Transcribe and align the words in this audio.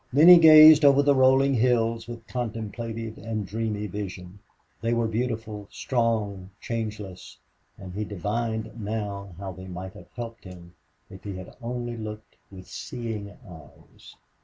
Then 0.11 0.29
he 0.29 0.39
gazed 0.39 0.83
over 0.83 1.03
the 1.03 1.13
rolling 1.13 1.53
hills 1.53 2.07
with 2.07 2.25
contemplative 2.25 3.19
and 3.19 3.45
dreamy 3.45 3.85
vision. 3.85 4.39
They 4.81 4.95
were 4.95 5.07
beautiful, 5.07 5.67
strong, 5.71 6.49
changeless 6.59 7.37
and 7.77 7.93
he 7.93 8.03
divined 8.03 8.81
now 8.83 9.35
how 9.37 9.51
they 9.51 9.67
might 9.67 9.93
have 9.93 10.09
helped 10.15 10.43
him 10.43 10.73
if 11.11 11.23
he 11.23 11.35
had 11.35 11.55
only 11.61 11.97
looked 11.97 12.35
with 12.51 12.65
seeing 12.67 13.29
eyes. 13.47 14.15